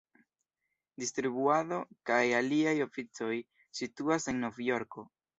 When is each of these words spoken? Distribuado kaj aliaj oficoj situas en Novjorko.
Distribuado 1.01 1.77
kaj 2.09 2.21
aliaj 2.37 2.73
oficoj 2.85 3.29
situas 3.81 4.27
en 4.33 4.41
Novjorko. 4.45 5.05